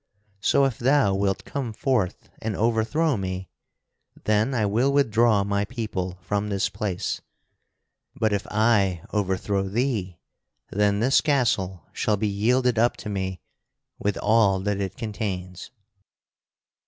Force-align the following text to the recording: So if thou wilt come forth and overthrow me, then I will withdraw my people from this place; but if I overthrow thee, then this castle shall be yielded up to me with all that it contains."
So 0.39 0.65
if 0.65 0.79
thou 0.79 1.13
wilt 1.13 1.45
come 1.45 1.73
forth 1.73 2.31
and 2.41 2.55
overthrow 2.55 3.17
me, 3.17 3.51
then 4.23 4.55
I 4.55 4.65
will 4.65 4.91
withdraw 4.91 5.43
my 5.43 5.63
people 5.63 6.17
from 6.23 6.49
this 6.49 6.69
place; 6.69 7.21
but 8.15 8.33
if 8.33 8.47
I 8.49 9.03
overthrow 9.13 9.61
thee, 9.69 10.17
then 10.71 11.01
this 11.01 11.21
castle 11.21 11.85
shall 11.93 12.17
be 12.17 12.27
yielded 12.27 12.79
up 12.79 12.97
to 12.97 13.09
me 13.09 13.41
with 13.99 14.17
all 14.17 14.59
that 14.61 14.81
it 14.81 14.97
contains." 14.97 15.69